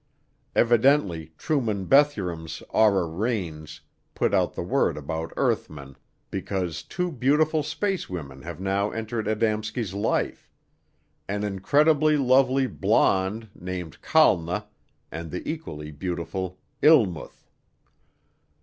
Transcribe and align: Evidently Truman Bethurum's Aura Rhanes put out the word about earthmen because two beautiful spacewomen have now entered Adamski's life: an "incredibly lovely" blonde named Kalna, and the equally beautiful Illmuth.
Evidently 0.55 1.31
Truman 1.37 1.85
Bethurum's 1.85 2.63
Aura 2.69 3.05
Rhanes 3.05 3.81
put 4.15 4.33
out 4.33 4.55
the 4.55 4.63
word 4.63 4.97
about 4.97 5.31
earthmen 5.37 5.95
because 6.31 6.81
two 6.81 7.11
beautiful 7.11 7.61
spacewomen 7.61 8.41
have 8.41 8.59
now 8.59 8.89
entered 8.89 9.27
Adamski's 9.27 9.93
life: 9.93 10.49
an 11.29 11.43
"incredibly 11.43 12.17
lovely" 12.17 12.65
blonde 12.65 13.49
named 13.53 14.01
Kalna, 14.01 14.65
and 15.11 15.29
the 15.29 15.47
equally 15.47 15.91
beautiful 15.91 16.57
Illmuth. 16.81 17.47